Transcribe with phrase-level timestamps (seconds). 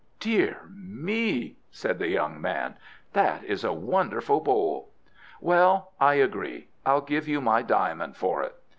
[0.19, 2.75] "Dear me!" said the young man,
[3.13, 4.89] "that is a wonderful bowl.
[5.39, 8.55] Well, I agree; I'll give you my diamond for it."